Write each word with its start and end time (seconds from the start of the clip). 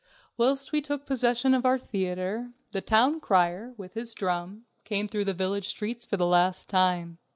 Whilst 0.35 0.71
we 0.71 0.81
took 0.81 1.05
possession 1.05 1.53
of 1.53 1.63
our 1.63 1.77
theater, 1.77 2.53
the 2.71 2.81
town 2.81 3.19
crier, 3.19 3.75
with 3.77 3.93
his 3.93 4.15
drum, 4.15 4.65
came 4.83 5.07
through 5.07 5.25
the 5.25 5.33
village 5.35 5.67
streets 5.67 6.07
for 6.07 6.17
the 6.17 6.25
last 6.25 6.69
time. 6.71 7.19